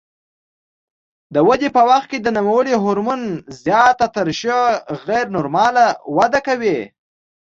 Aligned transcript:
د 1.33 1.35
ودې 1.47 1.69
په 1.77 1.81
وخت 1.89 2.07
کې 2.11 2.19
د 2.21 2.27
نوموړي 2.37 2.73
هورمون 2.83 3.21
زیاته 3.63 4.05
ترشح 4.15 4.63
غیر 5.05 5.25
نورماله 5.35 5.85
وده 6.17 6.39
کوي. 6.47 6.79